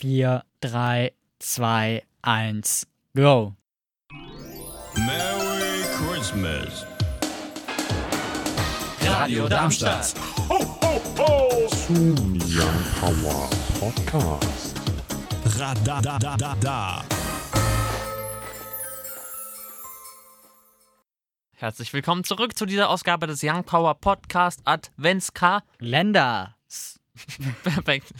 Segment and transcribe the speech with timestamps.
[0.00, 3.56] 4, 3, 2, 1, go.
[4.94, 6.86] Merry Christmas.
[9.02, 10.14] Radio Darmstadt.
[11.88, 13.50] Young Power
[13.80, 14.80] Podcast.
[15.58, 17.02] Radadadada.
[21.56, 25.64] Herzlich willkommen zurück zu dieser Ausgabe des Young Power Podcast Adventska.
[27.62, 28.12] Perfekt.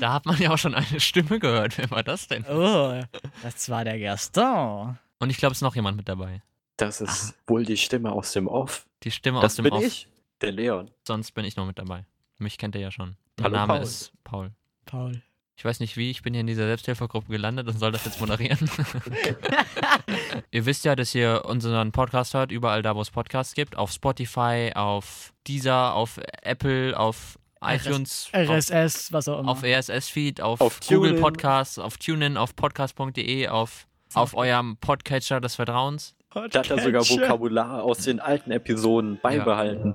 [0.00, 1.78] da hat man ja auch schon eine Stimme gehört.
[1.78, 2.44] Wer war das denn?
[2.46, 3.00] Oh,
[3.42, 4.98] das war der Gaston.
[5.18, 6.42] Und ich glaube, es ist noch jemand mit dabei.
[6.76, 8.86] Das ist wohl die Stimme aus dem Off.
[9.02, 9.84] Die Stimme Das aus dem bin Off.
[9.84, 10.08] ich,
[10.40, 10.90] der Leon.
[11.06, 12.06] Sonst bin ich noch mit dabei.
[12.38, 13.16] Mich kennt ihr ja schon.
[13.38, 13.82] Mein Hallo, Name Paul.
[13.82, 14.50] ist Paul.
[14.86, 15.22] Paul.
[15.56, 18.18] Ich weiß nicht wie, ich bin hier in dieser Selbsthilfegruppe gelandet und soll das jetzt
[18.18, 18.58] moderieren.
[20.50, 23.76] ihr wisst ja, dass ihr unseren Podcast hört, überall da, wo es Podcasts gibt.
[23.76, 29.50] Auf Spotify, auf Deezer, auf Apple, auf iTunes, auf, RSS, was auch immer.
[29.50, 31.20] auf RSS-Feed, auf, Auf Google TuneIn.
[31.22, 36.14] Podcasts, auf TuneIn, auf podcast.de, auf, auf eurem Podcatcher des Vertrauens.
[36.32, 37.02] Da hat er sogar.
[37.08, 39.94] Vokabular aus den alten Episoden beibehalten.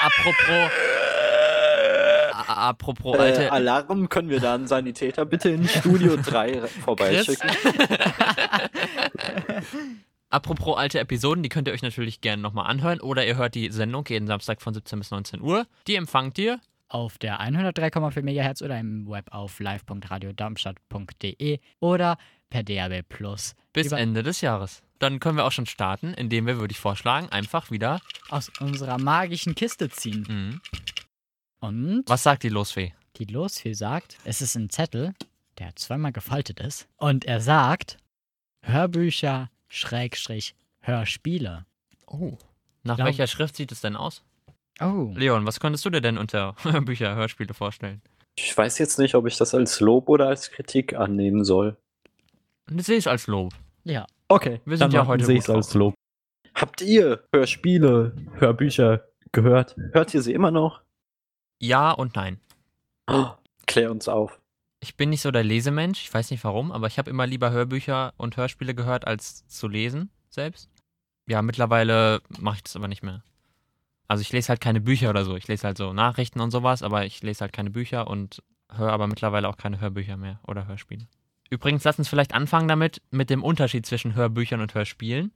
[0.00, 0.70] Apropos.
[2.32, 3.52] A- Apropos Äh, alte.
[3.52, 7.48] Alarm können wir dann Sanitäter bitte in Studio 3 vorbeischicken.
[10.30, 13.70] Apropos alte Episoden, die könnt ihr euch natürlich gerne nochmal anhören oder ihr hört die
[13.70, 15.66] Sendung jeden Samstag von 17 bis 19 Uhr.
[15.88, 16.60] Die empfangt ihr.
[16.88, 22.16] auf der 103,4 MHz oder im Web auf live.radiodarmstadt.de oder
[22.48, 23.54] per DAB Plus.
[23.72, 24.82] Bis Ende des Jahres.
[24.98, 28.00] Dann können wir auch schon starten, indem wir, würde ich vorschlagen, einfach wieder.
[28.28, 30.26] aus unserer magischen Kiste ziehen.
[30.28, 30.60] Mhm.
[31.60, 32.92] Und Was sagt die Losfee?
[33.16, 35.14] die Losfee sagt, es ist ein Zettel,
[35.58, 36.88] der zweimal gefaltet ist.
[36.96, 37.98] Und er sagt,
[38.62, 41.64] Hörbücher, Schrägstrich, Hörspiele.
[42.06, 42.36] Oh.
[42.82, 44.22] Nach Glaub- welcher Schrift sieht es denn aus?
[44.80, 45.12] Oh.
[45.14, 46.54] Leon, was könntest du dir denn unter
[46.84, 48.02] Bücher, Hörspiele vorstellen?
[48.36, 51.76] Ich weiß jetzt nicht, ob ich das als Lob oder als Kritik annehmen soll.
[52.74, 53.52] Ich sehe es als Lob.
[53.84, 54.06] Ja.
[54.28, 55.74] Okay, Wir sind ja heute sehe ich als drauf.
[55.74, 55.94] Lob.
[56.54, 59.76] Habt ihr Hörspiele, Hörbücher gehört?
[59.92, 60.82] Hört ihr sie immer noch?
[61.60, 62.40] Ja und nein.
[63.08, 63.30] Oh,
[63.66, 64.40] klär uns auf.
[64.80, 67.50] Ich bin nicht so der Lesemensch, ich weiß nicht warum, aber ich habe immer lieber
[67.50, 70.70] Hörbücher und Hörspiele gehört, als zu lesen selbst.
[71.26, 73.22] Ja, mittlerweile mache ich das aber nicht mehr.
[74.08, 75.36] Also ich lese halt keine Bücher oder so.
[75.36, 78.42] Ich lese halt so Nachrichten und sowas, aber ich lese halt keine Bücher und
[78.72, 81.06] höre aber mittlerweile auch keine Hörbücher mehr oder Hörspiele.
[81.50, 85.32] Übrigens, lass uns vielleicht anfangen damit, mit dem Unterschied zwischen Hörbüchern und Hörspielen.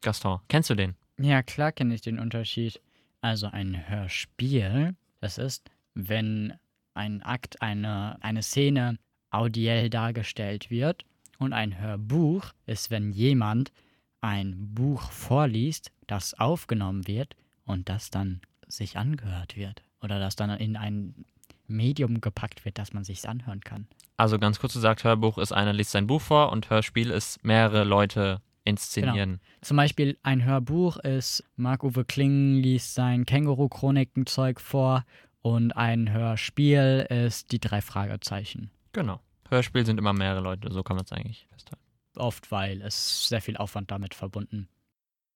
[0.00, 0.94] Gaston, kennst du den?
[1.18, 2.80] Ja, klar kenne ich den Unterschied.
[3.20, 6.54] Also ein Hörspiel, das ist, wenn
[6.98, 8.98] ein Akt, eine, eine Szene
[9.30, 11.04] audiell dargestellt wird.
[11.38, 13.72] Und ein Hörbuch ist, wenn jemand
[14.20, 19.82] ein Buch vorliest, das aufgenommen wird und das dann sich angehört wird.
[20.02, 21.24] Oder das dann in ein
[21.68, 23.86] Medium gepackt wird, dass man sich anhören kann.
[24.16, 27.84] Also ganz kurz gesagt, Hörbuch ist einer liest sein Buch vor und Hörspiel ist mehrere
[27.84, 29.40] Leute inszenieren.
[29.60, 35.04] Zum Beispiel ein Hörbuch ist, Marc-Uwe Kling liest sein Känguru-Chroniken-Zeug vor
[35.48, 38.70] und ein Hörspiel ist die drei Fragezeichen.
[38.92, 39.20] Genau.
[39.48, 41.82] Hörspiel sind immer mehrere Leute, so kann man es eigentlich festhalten.
[42.16, 44.68] Oft, weil es sehr viel Aufwand damit verbunden.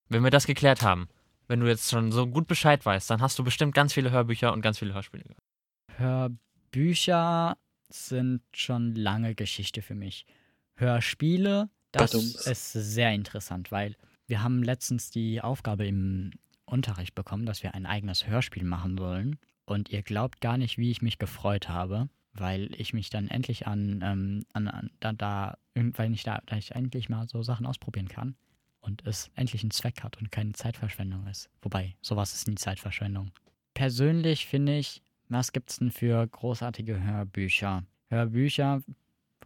[0.09, 1.09] Wenn wir das geklärt haben,
[1.49, 4.53] wenn du jetzt schon so gut Bescheid weißt, dann hast du bestimmt ganz viele Hörbücher
[4.53, 5.43] und ganz viele Hörspiele gehört.
[5.97, 7.57] Hörbücher
[7.89, 10.27] sind schon lange Geschichte für mich.
[10.75, 12.47] Hörspiele, das Badums.
[12.47, 13.97] ist sehr interessant, weil
[14.27, 16.33] wir haben letztens die Aufgabe im
[16.67, 19.39] Unterricht bekommen, dass wir ein eigenes Hörspiel machen sollen.
[19.73, 23.67] Und ihr glaubt gar nicht, wie ich mich gefreut habe, weil ich mich dann endlich
[23.67, 27.65] an, ähm, an, an da, da, weil ich da, da ich endlich mal so Sachen
[27.65, 28.37] ausprobieren kann
[28.83, 31.49] und es endlich einen Zweck hat und keine Zeitverschwendung ist.
[31.63, 33.31] Wobei, sowas ist nie Zeitverschwendung.
[33.73, 35.01] Persönlich finde ich,
[35.31, 37.83] was gibt's denn für großartige Hörbücher?
[38.11, 38.83] Hörbücher,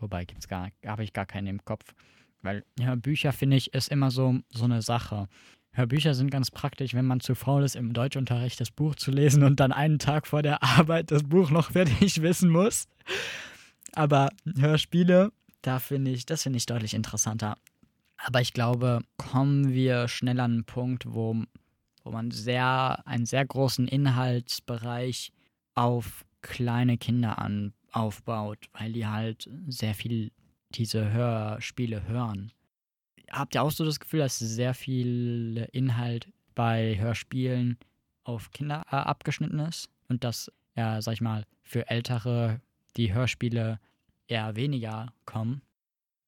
[0.00, 1.94] wobei gibt's gar, habe ich gar keinen im Kopf,
[2.42, 5.28] weil Hörbücher finde ich ist immer so so eine Sache.
[5.76, 9.42] Hörbücher sind ganz praktisch, wenn man zu faul ist, im Deutschunterricht das Buch zu lesen
[9.42, 12.88] und dann einen Tag vor der Arbeit das Buch noch fertig wissen muss.
[13.92, 17.58] Aber Hörspiele, da finde ich, das finde ich deutlich interessanter.
[18.16, 21.42] Aber ich glaube, kommen wir schnell an einen Punkt, wo,
[22.04, 25.30] wo man sehr, einen sehr großen Inhaltsbereich
[25.74, 30.32] auf kleine Kinder an, aufbaut, weil die halt sehr viel
[30.70, 32.52] diese Hörspiele hören.
[33.30, 37.78] Habt ihr auch so das Gefühl, dass sehr viel Inhalt bei Hörspielen
[38.24, 42.60] auf Kinder äh, abgeschnitten ist und dass, ja, sag ich mal, für Ältere
[42.96, 43.80] die Hörspiele
[44.28, 45.62] eher weniger kommen?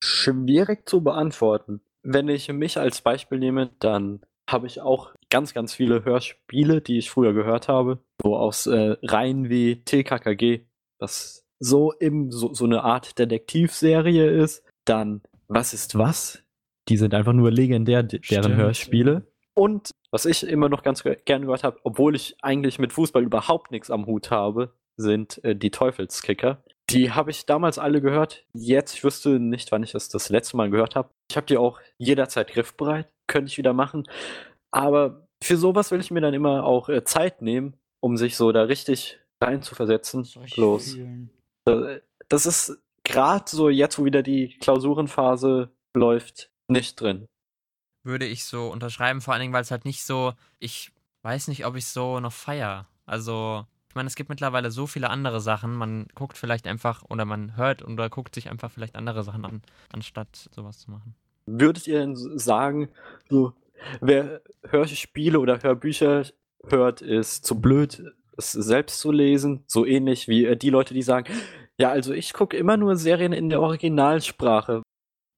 [0.02, 1.80] Schwierig zu beantworten.
[2.02, 6.98] Wenn ich mich als Beispiel nehme, dann habe ich auch ganz, ganz viele Hörspiele, die
[6.98, 7.98] ich früher gehört habe.
[8.22, 10.64] So aus äh, Reihen wie TKKG.
[10.98, 14.64] Das so im so, so eine Art Detektivserie ist.
[14.84, 16.42] Dann Was ist was?
[16.88, 18.56] Die sind einfach nur legendär, deren Stimmt.
[18.56, 19.26] Hörspiele.
[19.54, 23.22] Und was ich immer noch ganz ge- gern gehört habe, obwohl ich eigentlich mit Fußball
[23.22, 26.62] überhaupt nichts am Hut habe, sind äh, die Teufelskicker.
[26.90, 28.44] Die habe ich damals alle gehört.
[28.54, 31.10] Jetzt, ich wüsste nicht, wann ich das das letzte Mal gehört habe.
[31.30, 33.08] Ich habe die auch jederzeit griffbereit.
[33.26, 34.04] Könnte ich wieder machen.
[34.70, 38.52] Aber für sowas will ich mir dann immer auch äh, Zeit nehmen, um sich so
[38.52, 40.26] da richtig reinzuversetzen.
[40.56, 40.96] Los.
[41.66, 47.26] Äh, Das ist gerade so jetzt, wo wieder die Klausurenphase läuft, nicht drin.
[48.04, 50.92] Würde ich so unterschreiben, vor allen Dingen, weil es halt nicht so, ich
[51.22, 52.86] weiß nicht, ob ich so noch feier.
[53.06, 55.74] Also, ich meine, es gibt mittlerweile so viele andere Sachen.
[55.74, 59.62] Man guckt vielleicht einfach oder man hört oder guckt sich einfach vielleicht andere Sachen an,
[59.92, 61.14] anstatt sowas zu machen.
[61.46, 62.90] Würdet ihr denn sagen,
[63.30, 63.54] so,
[64.00, 66.26] wer Hörspiele oder Hörbücher
[66.66, 68.02] hört, ist zu blöd,
[68.36, 69.64] es selbst zu lesen?
[69.66, 71.32] So ähnlich wie äh, die Leute, die sagen,
[71.78, 74.82] ja, also ich gucke immer nur Serien in der Originalsprache.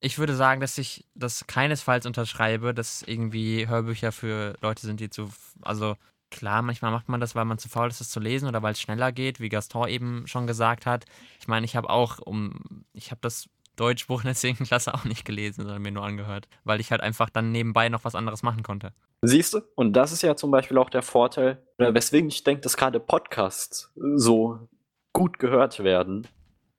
[0.00, 5.11] Ich würde sagen, dass ich das keinesfalls unterschreibe, dass irgendwie Hörbücher für Leute sind, die
[5.11, 5.31] zu.
[5.61, 5.97] Also
[6.31, 8.73] klar, manchmal macht man das, weil man zu faul ist, es zu lesen oder weil
[8.73, 11.05] es schneller geht, wie Gaston eben schon gesagt hat.
[11.38, 12.85] Ich meine, ich habe auch um.
[12.94, 14.56] Ich habe das Deutschbuch in der 10.
[14.56, 18.05] Klasse auch nicht gelesen, sondern mir nur angehört, weil ich halt einfach dann nebenbei noch
[18.05, 18.93] was anderes machen konnte.
[19.23, 19.61] Siehst du?
[19.75, 23.93] Und das ist ja zum Beispiel auch der Vorteil, weswegen ich denke, dass gerade Podcasts
[24.17, 24.69] so
[25.12, 26.26] gut gehört werden.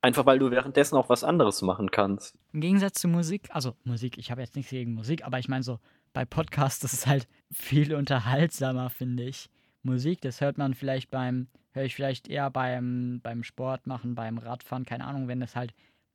[0.02, 2.36] Einfach weil du währenddessen auch was anderes machen kannst.
[2.52, 5.62] Im Gegensatz zu Musik, also Musik, ich habe jetzt nichts gegen Musik, aber ich meine
[5.62, 5.78] so,
[6.12, 9.48] bei Podcasts, das ist halt viel unterhaltsamer, finde ich.
[9.84, 14.38] Musik, das hört man vielleicht beim, höre ich vielleicht eher beim, beim Sport machen, beim
[14.38, 15.72] Radfahren, keine Ahnung, wenn das halt,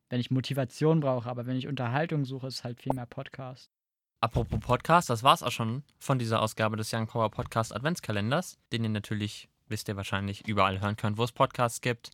[0.09, 3.71] wenn ich Motivation brauche, aber wenn ich Unterhaltung suche, ist halt viel mehr Podcast.
[4.19, 8.83] Apropos Podcast, das war's auch schon von dieser Ausgabe des Young Power Podcast Adventskalenders, den
[8.83, 12.09] ihr natürlich, wisst ihr wahrscheinlich, überall hören könnt, wo es Podcasts gibt.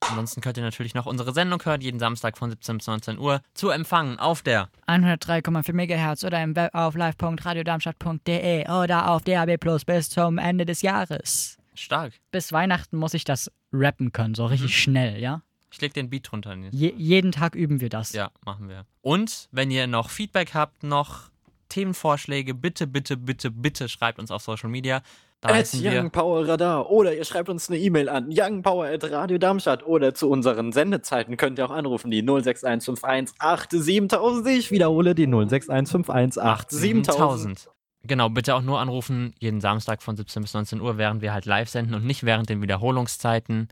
[0.00, 3.40] Ansonsten könnt ihr natürlich noch unsere Sendung hören, jeden Samstag von 17 bis 19 Uhr,
[3.54, 9.84] zu empfangen auf der 103,4 MHz oder im Web auf live.radiodarmstadt.de oder auf DAB Plus
[9.84, 11.58] bis zum Ende des Jahres.
[11.74, 12.14] Stark.
[12.30, 14.74] Bis Weihnachten muss ich das rappen können, so richtig Mhm.
[14.80, 15.42] schnell, ja?
[15.70, 16.56] Ich leg den Beat drunter.
[16.70, 18.12] Je jeden Tag üben wir das.
[18.14, 18.86] Ja, machen wir.
[19.02, 21.30] Und wenn ihr noch Feedback habt, noch
[21.68, 25.02] Themenvorschläge, bitte, bitte, bitte, bitte schreibt uns auf Social Media.
[25.40, 29.38] Da At Young Power Radar oder ihr schreibt uns eine E-Mail an youngpower at Radio
[29.38, 33.36] Darmstadt oder zu unseren Sendezeiten könnt ihr auch anrufen, die 06151
[33.70, 34.48] 7000.
[34.48, 36.42] Ich wiederhole die 06151
[36.76, 37.58] 7000.
[37.58, 37.70] 7000.
[38.02, 41.46] Genau, bitte auch nur anrufen, jeden Samstag von 17 bis 19 Uhr, während wir halt
[41.46, 43.68] live senden und nicht während den Wiederholungszeiten,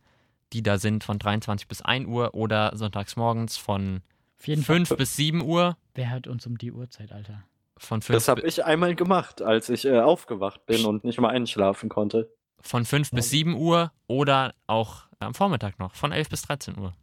[0.52, 4.02] die da sind von 23 bis 1 Uhr oder sonntags morgens von
[4.38, 4.76] Auf jeden Fall.
[4.76, 5.76] 5 bis 7 Uhr.
[5.94, 7.42] Wer hört uns um die Uhrzeit, Alter?
[7.78, 11.28] Von 5, Das habe ich einmal gemacht, als ich äh, aufgewacht bin und nicht mal
[11.30, 12.32] einschlafen konnte.
[12.60, 16.94] von 5 bis 7 Uhr oder auch am Vormittag noch von 11 bis 13 Uhr.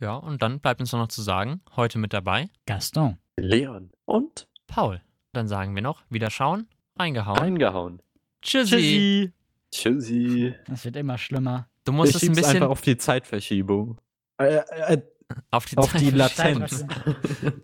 [0.00, 3.18] Ja, und dann bleibt uns nur noch zu sagen, heute mit dabei Gaston.
[3.36, 3.90] Leon.
[4.04, 5.00] Und Paul.
[5.32, 7.38] Dann sagen wir noch, wieder schauen, reingehauen.
[7.38, 8.02] reingehauen.
[8.42, 9.32] Tschüssi.
[9.72, 10.54] Tschüssi.
[10.68, 11.68] Das wird immer schlimmer.
[11.84, 13.98] Du musst ich es ein bisschen einfach auf die Zeitverschiebung.
[14.38, 14.56] Äh,
[14.94, 15.02] äh,
[15.50, 16.84] auf die, auf die Latenz.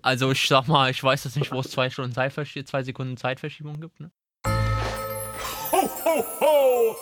[0.02, 3.16] Also ich sag mal, ich weiß jetzt nicht, wo es zwei Stunden Zeitverschiebung, zwei Sekunden
[3.16, 4.10] Zeitverschiebung gibt, ne?
[4.46, 6.96] Ho, ho, ho!